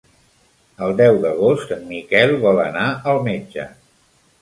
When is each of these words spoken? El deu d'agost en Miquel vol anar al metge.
El 0.85 0.95
deu 1.01 1.19
d'agost 1.27 1.75
en 1.77 1.85
Miquel 1.91 2.35
vol 2.47 2.65
anar 2.67 2.91
al 3.15 3.25
metge. 3.33 3.71